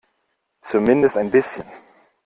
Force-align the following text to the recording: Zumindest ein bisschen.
Zumindest 0.63 1.15
ein 1.15 1.29
bisschen. 1.29 1.63